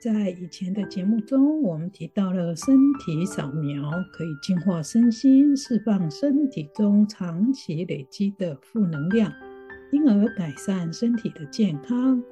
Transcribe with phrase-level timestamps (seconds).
[0.00, 9.32] 在以前的节目中，我们提到了身体扫描可以净化身心，释放身体中长期累积的负能量，
[9.92, 12.22] 因而改善身体的健康，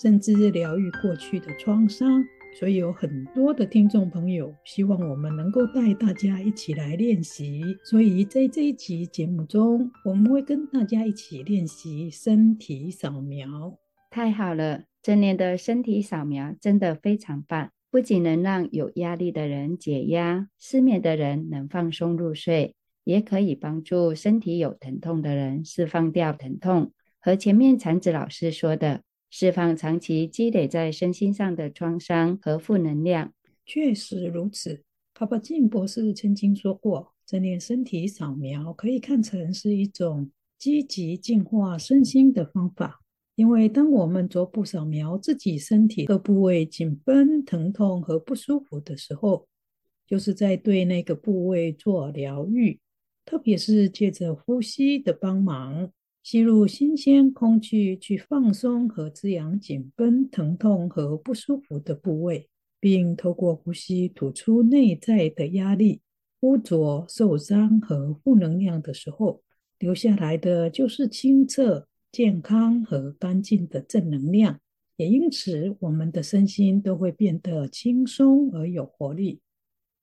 [0.00, 2.24] 甚至疗愈过去的创伤。
[2.58, 7.62] 所以有很多的听众朋友希望我们能够带大家一起来练习。
[7.84, 13.76] 所以在这一集节目中，我们会跟大家一起练习身体扫描。
[14.10, 14.87] 太好了！
[15.08, 26.92] 正念的身体扫描真的非常棒，不仅能让有压力的人解压，失眠的人能放松入睡，也可以帮助身体有疼痛的人释放掉疼痛。
[27.20, 33.32] 和前面禅子老师说的，释放长期积累在身心上的创伤和负能量。
[33.64, 34.82] 确实如此，
[35.14, 43.00] 卡巴金博士曾经说过，正念身体扫描可以看成是一种积极净化身心的方法。
[43.38, 49.46] 因为当我们逐步扫描自己身体各部位紧绷、疼痛和不舒服的时候，
[50.08, 52.80] 就是在对那个部位做疗愈。
[53.24, 62.48] 特别是借着呼吸的帮忙，吸入新鲜空气去放松和滋养紧绷、疼痛和不舒服的部位，
[62.80, 66.00] 并透过呼吸吐出内在的压力、
[66.40, 69.42] 污浊、受伤和负能量的时候，
[69.78, 71.86] 留下来的就是清澈。
[72.10, 74.60] 健康和干净的正能量，
[74.96, 79.40] 也因此我们的身心都会变得轻松而有活力。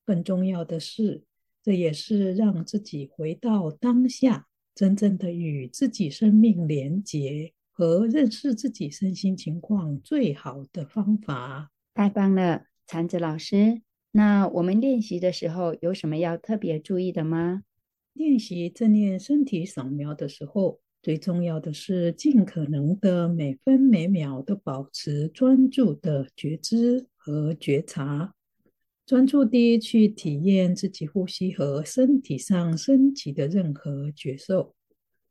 [0.06, 1.24] 更重要的是，
[1.64, 11.72] 这也是让自己回到当下，真正的与自己生命连结和认识自己身心情况最好的方法。
[11.96, 13.82] 太棒了，禅子老师。
[14.12, 17.64] 那我们练习的时候有什么要特别注意的吗？
[18.14, 20.80] 练习正念身体扫描的时候。
[21.06, 28.34] 最重要的是，尽可能的每分每秒都保持专注的觉知和觉察，
[29.06, 34.74] 专注地去体验自己呼吸和身体上升起的任何觉受。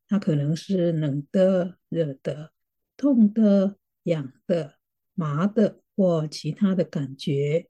[0.06, 2.52] 它可能是冷的、热的、
[2.96, 4.74] 痛的、痒的、
[5.14, 7.66] 麻的或其他的感觉。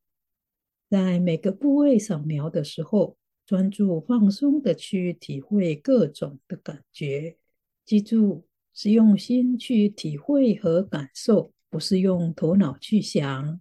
[0.91, 3.16] 在每个部位扫描的时候，
[3.47, 7.38] 专注放松的去体会各种的感觉。
[7.87, 13.61] 记住，是用心去体会和感受，不是用头脑去想。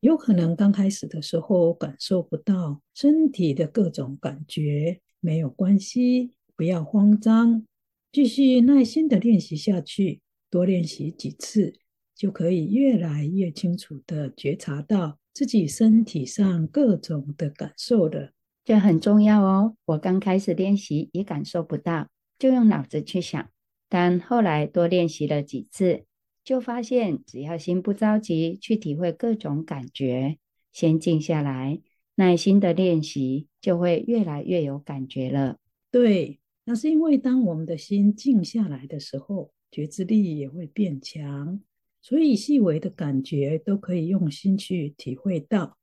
[0.00, 7.64] 有可能刚开始的时候感受不到身体的各种感觉，没有关系，不要慌张，
[8.10, 11.72] 继续耐心的练习下去，多练习几次，
[12.16, 18.32] 就可以越来越清楚的觉察到自己身体上各种的感受了。
[18.64, 19.76] 这很重要哦。
[19.84, 22.08] 我刚开始练习也感受不到。
[22.38, 23.50] 就用脑子去想，
[23.92, 26.06] 但后来多练习了几次，
[26.42, 30.38] 就发现只要心不着急去体会各种感觉，
[30.72, 31.78] 先静下来，
[32.14, 35.58] 耐心的练习，就会越来越有感觉了。
[35.90, 41.60] 对，那是因为当我们的心静下来的时候，觉知力也会变强，
[42.00, 45.76] 所以细微的感觉都可以用心去体会到。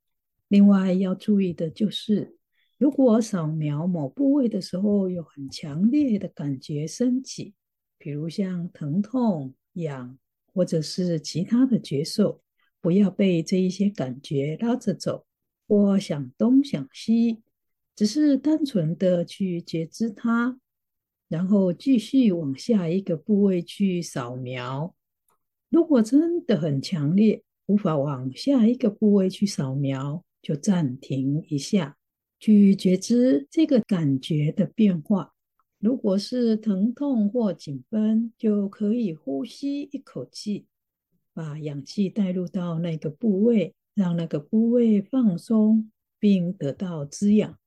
[0.48, 2.36] 另外要注意的就是。
[2.76, 7.52] 如果扫描某部位的时候有很强烈的感觉升起，
[8.00, 10.18] 比如像疼痛、痒，
[10.54, 12.40] 或者是其他的觉受，
[12.80, 15.26] 不要被这一些感觉拉着走，
[15.68, 17.42] 或想东想西，
[17.94, 20.58] 只是单纯的去觉知它，
[21.28, 24.94] 然后继续往下一个部位去扫描。
[25.68, 31.98] 如果真的很强烈，无法往下一个部位去扫描，就暂停一下。
[32.38, 35.34] 去觉知这个感觉的变化。
[35.80, 40.66] 如果是疼痛或紧绷，就可以呼吸一口气，
[41.32, 47.58] 把氧气带入到那个部位，让那个部位放松并得到滋养。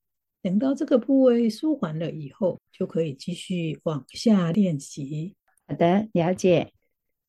[0.43, 5.35] 等到这个部位舒缓了以后，就可以继续往下练习。
[5.65, 6.71] 好的，了解。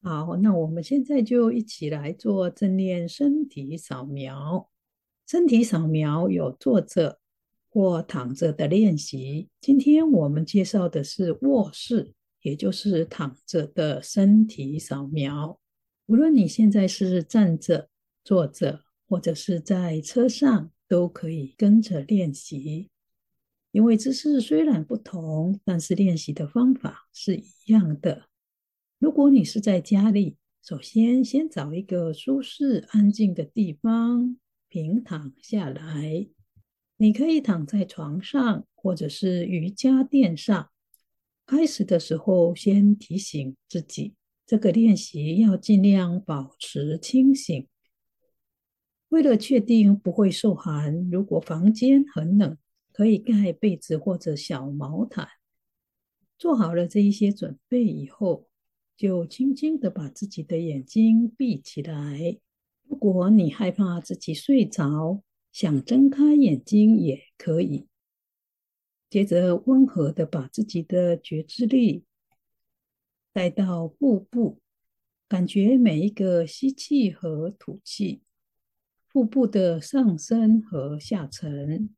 [0.03, 4.69] 好，那我们现在就一起来做正念身体扫描。
[5.27, 7.21] 身体扫描有坐着。
[7.75, 9.49] 或躺着的练习。
[9.61, 15.59] 今天我们介绍的是卧室，也就是躺着的身体扫描。
[16.07, 17.89] 无论你现在是站着、
[18.23, 22.91] 坐着，或者是在车上，都可以跟着练习。
[23.73, 28.29] 因为姿势虽然不同，但是练习的方法是一样的。
[29.01, 34.37] 如果你是在家里，首先先找一个舒适安静的地方，
[34.69, 36.29] 平躺下来。
[36.97, 40.71] 你可以躺在床上，或者是瑜伽垫上。
[41.47, 44.15] 开始的时候，先提醒自己，
[44.47, 47.67] 这个练习要尽量保持清醒。
[49.09, 52.57] 为了确定不会受寒，如果房间很冷，
[52.93, 55.29] 可以盖被子或者小毛毯。
[56.39, 58.49] 做好了这一些准备以后，
[58.97, 62.39] 就轻轻的把自己的眼睛闭起来。
[62.89, 65.23] 如果你害怕自己睡着，
[65.55, 67.87] 想睁开眼睛也可以。
[69.09, 72.03] 接着，温和的把自己的觉知力
[73.33, 74.59] 带到腹部，
[75.29, 78.23] 感觉每一个吸气和吐气，
[79.07, 81.95] 腹部的上升和下沉。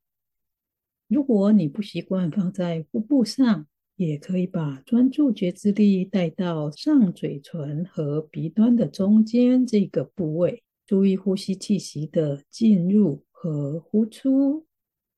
[1.09, 13.25] 如果你不习惯放在腹部上，也可以把专注觉知力带到上嘴唇和鼻端的中间这个部位，注意呼吸气息的进入。
[13.47, 14.67] 和呼出，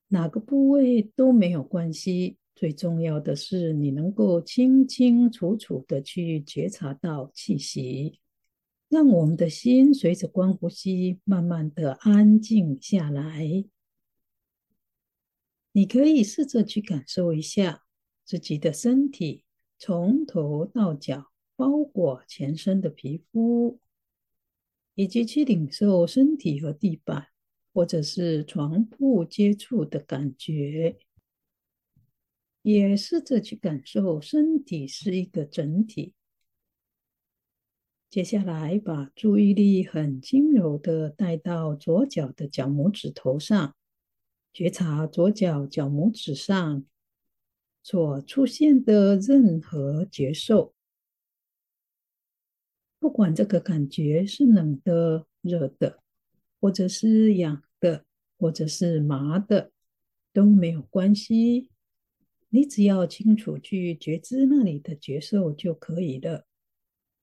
[0.09, 2.37] 哪个部位都没有关系。
[2.55, 8.21] 最重要的是，你能够清清楚楚的去觉察到气息，
[8.91, 13.65] 让我们的心随着观呼吸，慢慢的安静下来。
[15.73, 17.85] 你可以试着去感受一下
[18.27, 19.45] 自己的身体，
[19.79, 23.81] 从头到脚包裹全身的皮肤，
[24.95, 27.29] 以及去领受身体和地板。
[27.79, 30.99] 或者是床铺接触的感觉，
[32.63, 36.13] 也试着去感受身体是一个整体。
[38.11, 43.77] 接下来，把注意力很轻柔的带到左脚的脚拇指头上，
[44.53, 46.85] 觉察左脚脚拇指上
[47.85, 50.75] 所出现的任何觉受，
[52.99, 56.03] 不管这个感觉是冷的、热的，
[56.61, 57.63] 或者是痒。
[58.39, 59.73] 或者是麻的，
[60.33, 61.71] 都没有关系。
[62.51, 66.47] 你只要清楚去觉知那里的觉受就可以了。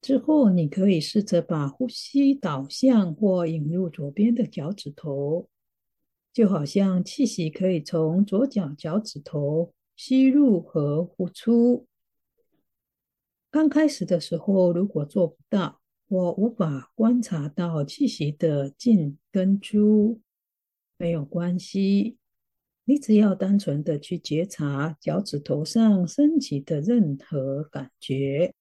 [0.02, 5.50] 之后，你可以试着把呼吸导向或引入左边的脚趾头，
[6.32, 11.88] 就好像气息可以从左脚脚趾头吸入和呼出。
[13.50, 20.22] 刚开始的时候，如果做不到，我无法观察到气息的进跟出。
[20.98, 22.18] 没有关系，
[22.86, 28.54] 你只要单纯的去觉察脚趾头上升起的任何感觉，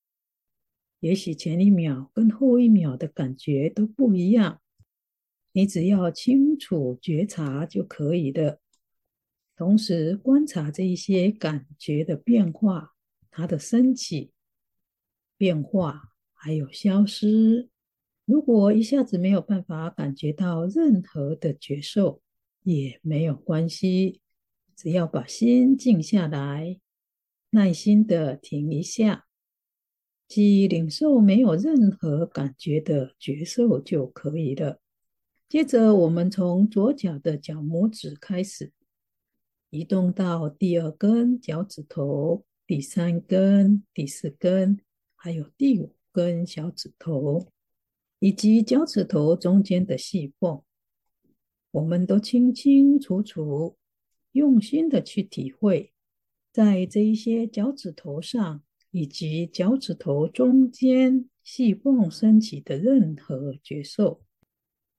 [1.00, 4.60] 也许前一秒跟后一秒的感觉都不一样，
[5.52, 8.60] 你只要清楚觉察就可以的。
[9.56, 12.94] 同时观察这一些感觉的变化，
[13.30, 14.32] 它的升起、
[15.36, 17.68] 变化还有消失。
[18.24, 22.22] 如果一下子没有办法感觉到任何的觉受，
[22.62, 24.22] 也没有关系，
[24.74, 26.80] 只要把心静下来，
[27.50, 29.26] 耐心的停一下，
[30.26, 34.80] 即领受没有任何感觉的觉受就可以了。
[35.46, 38.72] 接着，我们从左脚的脚拇指开始，
[39.68, 44.80] 移动到第二根脚趾头、第三根、第四根，
[45.14, 47.46] 还有第五根小指头，
[48.24, 50.62] 以及脚趾头中间的细缝。
[51.72, 53.76] 我们都清清楚楚、
[54.32, 55.92] 用心的去体会，
[56.50, 64.22] 在这一些脚趾头上以及脚趾头中间细缝升起的任何觉受。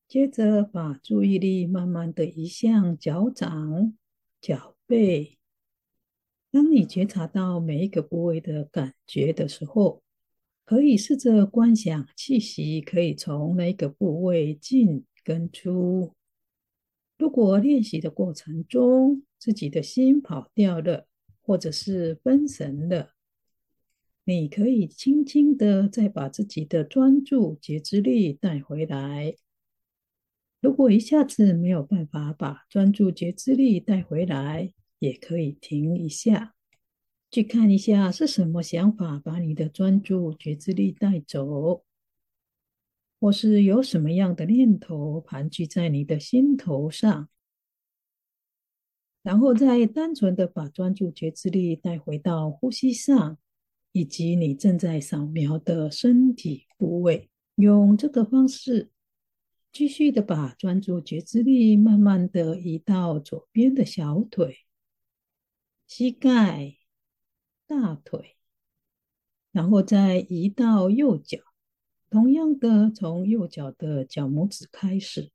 [0.07, 3.97] 接着，把注意力慢慢的移向脚掌、
[4.39, 5.39] 脚背。
[6.51, 10.03] 当你觉察到每一个部位的感觉的时候，
[10.65, 16.13] 可以试着观想气息可以从那个部位进跟出。
[17.17, 21.07] 如果练习的过程中，自己的心跑掉了，
[21.41, 23.11] 或者是分神了，
[24.23, 29.35] 你可以轻轻的再把自己的专注觉知力带回来。
[30.61, 36.54] 如果一下子没有办法把专注觉知力带回来，也可以停一下，
[37.35, 41.83] 去看一下是什么想法把你的专注觉知力带走。
[43.19, 47.27] 或是有什么样的念头盘踞在你的心头上，
[49.21, 53.37] 然后再单纯的把专注觉知力带回到呼吸上，
[53.91, 58.91] 以及你正在扫描的身体部位，用这个方式
[59.73, 64.59] 继续的把专注觉知力慢慢的移到左边的小腿，
[65.85, 66.77] 膝盖、
[67.67, 68.35] 大腿，
[69.51, 71.39] 然后再移到右脚。
[72.09, 75.31] 同样的，从右脚的脚拇指开始，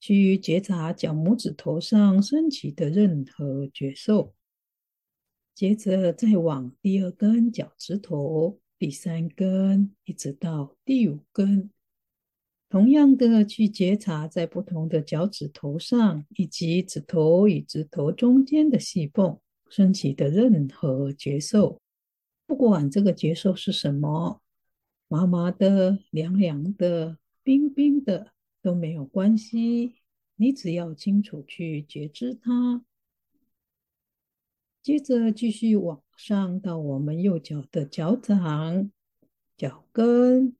[0.00, 4.34] 去觉察脚拇指头上升起的任何觉受。
[5.54, 11.70] 接着再往第二根脚趾头、第三根，一直到第五根，
[12.68, 21.80] 同样的去觉察在不同的脚趾头上，以及指头与指头中间的细缝升起的任何觉受，
[22.46, 24.40] 不管这个觉受是什么。
[25.08, 29.94] 麻麻的、凉凉的、冰冰的都没有关系，
[30.36, 32.84] 你只要清楚去觉知它。
[34.82, 38.90] 接着继续往上到我们右脚的脚掌、
[39.56, 40.54] 脚跟，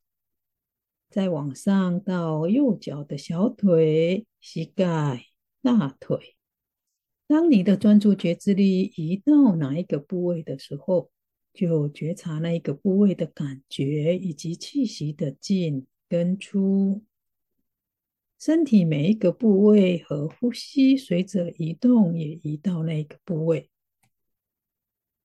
[1.11, 5.27] 再往上到右脚的小腿、膝盖、
[5.63, 6.38] 大腿。
[7.29, 11.11] 当你的专注觉知力移到哪一个部位的时候，
[11.53, 17.05] 就觉察那一个部位的感觉，以及气息的进跟出。
[18.39, 23.69] 身体每一个部位和呼吸随着移动，也移到那个部位。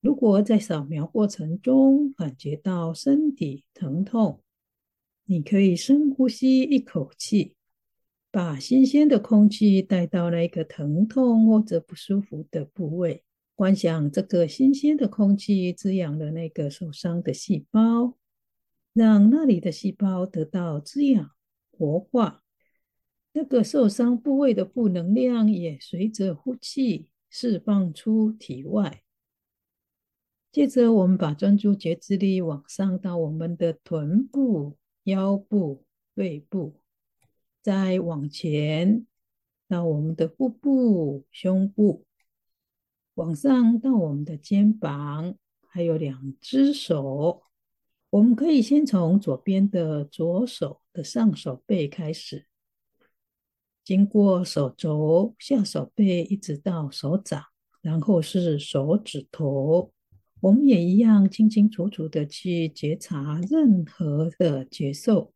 [0.02, 4.44] 如果在扫描过程中感觉到身体疼痛，
[5.24, 7.56] 你可以深呼吸一口气，
[8.34, 13.24] 把新鲜的空气带到那个疼痛或者不舒服的部位。
[13.54, 18.18] 观想这个新鲜的空气滋养了那个受伤的细胞，
[18.92, 21.30] 让那里的细胞得到滋养、
[21.70, 22.42] 活化。
[23.34, 29.04] 那个受伤部位的负能量也随着呼气释放出体外。
[30.52, 35.86] 接着，我们把专注觉知力往上到我们的臀部、腰部、
[36.16, 36.82] 背部，
[37.64, 39.08] 再往前
[39.68, 42.06] 到我们的腹部、胸部。
[43.16, 45.36] 往上到我们的肩膀，
[45.68, 47.44] 还有两只手，
[48.10, 52.48] 我们可以先从左边的左手的上手背开始，
[53.84, 57.44] 经过手肘、下手背，一直到手掌，
[57.82, 59.92] 然后是手指头。
[60.42, 65.32] 我们也一样清清楚楚的去觉察任何的觉受，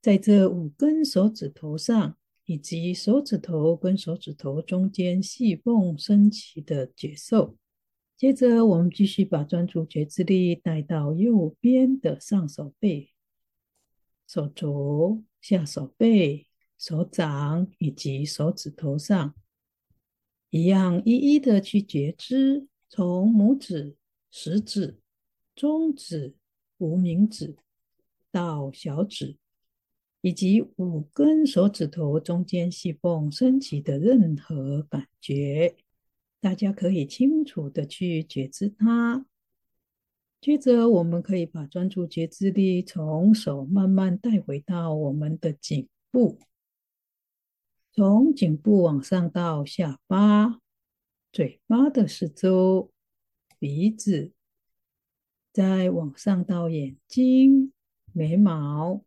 [0.00, 2.16] 在这五根手指头上。
[2.48, 7.56] 以及手指头跟手指头中间细缝升起的觉受。
[8.16, 13.10] 接着，我们继续把专注觉知力带到右边的上手背、
[14.28, 16.46] 手肘、下手背、
[16.78, 19.34] 手掌以及手指头上，
[20.50, 23.96] 一样一一的去觉知，从拇指、
[24.30, 25.00] 食指、
[25.56, 26.36] 中指、
[26.78, 27.56] 无名指
[28.30, 29.36] 到小指。
[30.26, 35.76] 以及五根手指头中间细缝升起的任何感觉，
[36.40, 39.24] 大家可以清楚的去觉知它。
[40.40, 46.40] 接着，我们可以把专注觉知力从手慢慢带回到我们的颈部，
[47.92, 50.58] 从颈部往上到下巴、
[51.30, 52.90] 嘴巴的四周、
[53.60, 54.32] 鼻子，
[55.52, 57.72] 再往上到眼睛、
[58.12, 59.05] 眉毛。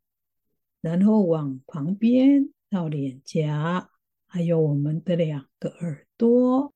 [0.82, 3.90] 然后往旁边到脸颊，
[4.28, 6.74] 还有我们的两个耳朵，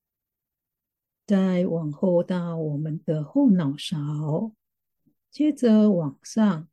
[1.25, 4.51] 再往后到我们的后脑勺，
[5.31, 6.67] 接着往上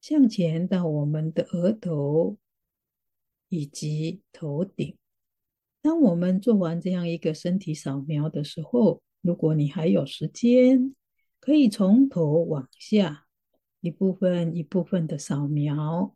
[0.00, 2.38] 向前到我们的额头
[3.50, 4.96] 以及头顶。
[5.82, 10.94] 当我们做完这样一个身体扫描的时候，如果你还有时间，
[11.38, 13.27] 可以从头往下。
[13.80, 16.14] 一部分一部分的扫描，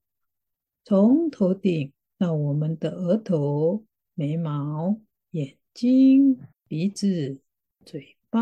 [0.84, 5.00] 从头顶到我们的额头、眉毛、
[5.30, 7.40] 眼睛、鼻子、
[7.84, 8.40] 嘴巴、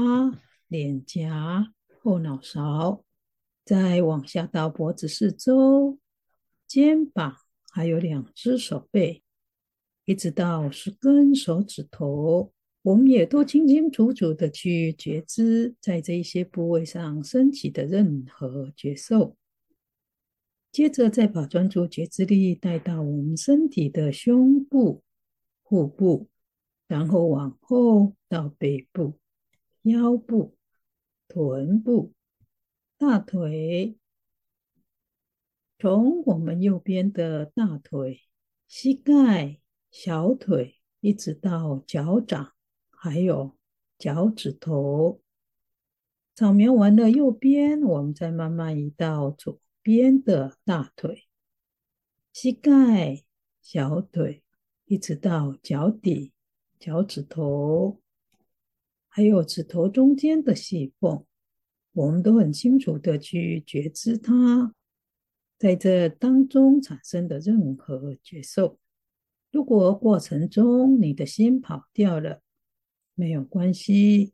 [0.69, 3.05] 脸颊、后脑勺，
[3.65, 5.99] 再往下到脖子四周、
[6.67, 7.37] 肩膀，
[7.71, 9.23] 还有两只手背，
[10.07, 12.53] 一直到十根手指头。
[12.83, 19.37] 我们也都清清楚楚的去觉知，在这一些部位上升起的任何觉受。
[20.73, 25.03] 接着再把专注觉知力带到我们身体的胸部、
[25.65, 26.29] 腹部，
[26.87, 29.19] 然后往后到背部、
[29.83, 30.57] 腰部、
[31.29, 32.15] 臀部、
[32.97, 33.99] 大腿，
[35.79, 38.23] 从我们右边的大腿、
[38.67, 39.61] 膝盖、
[39.91, 42.53] 小腿，一直到脚掌。
[43.03, 43.57] 还有
[43.97, 45.23] 脚趾头，
[46.37, 51.25] 扫描完了右边，我们再慢慢移到左边的大腿、
[52.31, 53.25] 膝盖、
[53.63, 54.43] 小腿，
[54.85, 56.35] 一直到脚底、
[56.79, 58.03] 脚趾头、
[59.09, 61.25] 还有指头中间的细缝，
[61.93, 64.75] 我们都很清楚的去觉知它，
[65.57, 68.79] 在这当中产生的任何觉受。
[69.51, 72.43] 如果过程中你的心跑掉了，
[73.21, 74.33] 没有关系。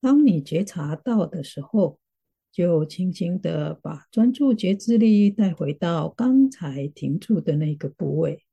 [0.00, 1.98] 当你觉察到的时候，
[2.52, 8.44] 就轻轻的把专注觉知力带回到刚才停住的那个部位，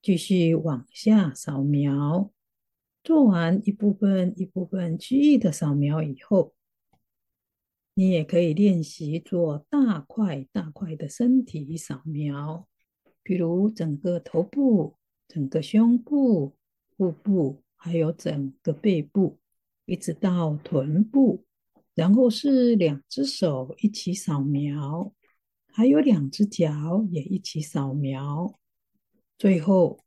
[0.00, 2.30] 继续往下扫描。
[3.02, 6.54] 做完一部分一部分区域的扫描以后，
[7.94, 12.68] 你也可以练习做大块大块的身体扫描，
[13.24, 14.94] 比如整个头部、
[15.26, 16.54] 整个胸部、
[16.96, 19.40] 腹部，还有整个背部，
[19.86, 21.44] 一直到臀部。
[21.96, 25.12] 然后是两只手一起扫描，
[25.66, 28.58] 还有两只脚也一起扫描。
[29.36, 30.04] 最后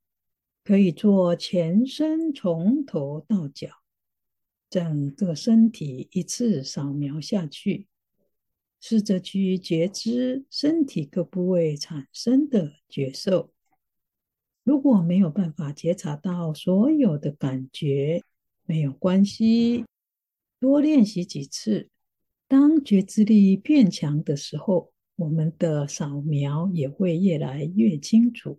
[0.64, 3.70] 可以做全身从头到脚，
[4.70, 7.88] 整个身体一次扫描下去，
[8.80, 13.52] 试着去觉知身体各部位产生的觉受。
[14.66, 18.24] 如果没有办法觉察到所有的感觉，
[18.66, 19.86] 没有关系。
[20.60, 21.88] 多练习几次，
[22.48, 28.58] 当觉知力变强的时候，我们的扫描也会越来越清楚。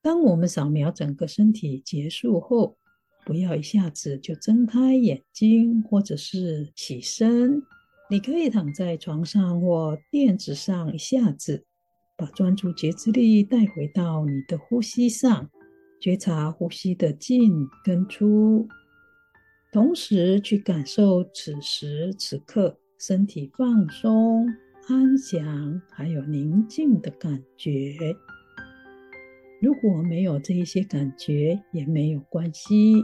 [0.00, 2.78] 当我们扫描整个身体结束后，
[3.26, 7.60] 不要一下子就睁开眼睛或者是起身，
[8.08, 11.66] 你可以躺在床上或垫子上，一下子
[12.20, 15.48] 把专注觉知力带回到你的呼吸上，
[15.98, 18.68] 觉察呼吸的进跟出。
[19.72, 24.46] 同时去感受此时此刻身体放松、
[24.86, 27.96] 安详，还有宁静的感觉。
[29.62, 33.02] 如果没有这一些感觉也没有关系，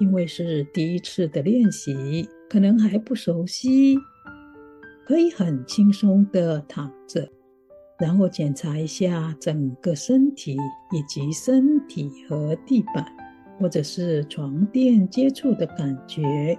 [0.00, 3.96] 因为是第一次的练习，可能还不熟悉，
[5.06, 7.30] 可以很轻松的躺着，
[7.98, 10.56] 然后检查一下整个身体
[10.92, 13.04] 以及身体和地板。
[13.60, 16.56] 或者是床垫接触的感觉，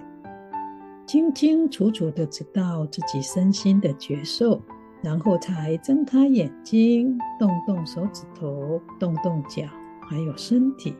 [1.06, 4.60] 清清楚楚的知道自己身心的觉受，
[5.02, 9.62] 然后才睁开眼睛，动动手指头，动动脚，
[10.02, 10.94] 还有身体。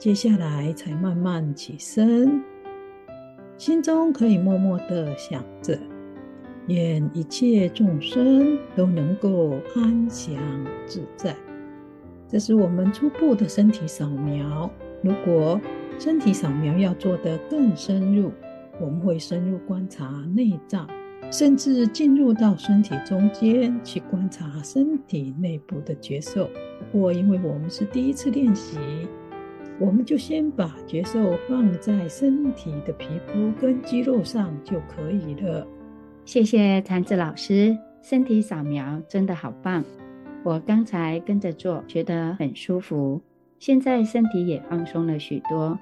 [0.00, 2.42] 接下来才慢慢起身，
[3.56, 5.78] 心中可以默默的想着：
[6.68, 10.34] 愿一切众生都能够安详
[10.86, 11.36] 自在。
[12.28, 14.70] 这是我们初步的身体扫描。
[15.02, 15.60] 如果
[15.98, 18.32] 身体扫描要做得更深入，
[18.80, 20.88] 我们会深入观察内脏，
[21.30, 26.48] 甚至进入到身体中间去观察身体内部的觉受。
[26.90, 28.78] 不过，因为我们是第一次练习，
[29.78, 35.66] 我们就先把觉受放在身体的皮肤跟肌肉上就可以了。
[36.24, 39.84] 谢谢禅子老师，身体扫描真的好棒。
[40.44, 43.20] 我刚才跟着做，觉得很舒服。
[43.58, 45.76] 现在身体也放松了许多。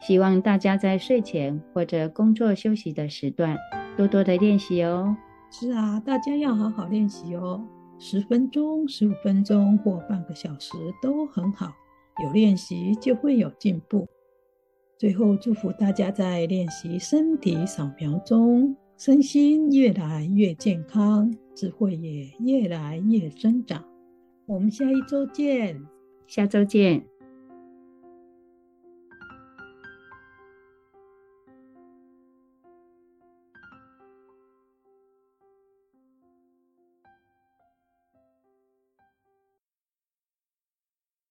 [0.00, 3.56] 希望大家在睡前或者工作休息的时段，
[3.96, 5.14] 多多的练习哦。
[5.50, 7.62] 是啊，大家要好好练习哦。
[7.98, 11.72] 十分钟、十五分钟或半个小时都很好。
[12.24, 14.08] 有练习就会有进步。
[14.98, 21.34] 最后，祝福大家在练习身体扫描中，身心越来越健康。
[21.54, 23.82] 智慧也越来越增长。
[24.44, 25.80] 我们下一周见，
[26.26, 27.15] 下周见。